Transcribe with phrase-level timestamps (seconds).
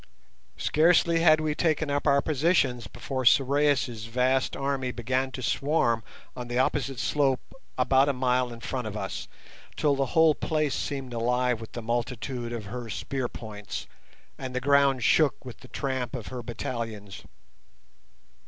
[0.57, 6.01] Scarcely had we taken up our positions before Sorais' vast army began to swarm
[6.35, 9.27] on the opposite slope about a mile in front of us,
[9.75, 13.85] till the whole place seemed alive with the multitude of her spearpoints,
[14.39, 17.21] and the ground shook with the tramp of her battalions.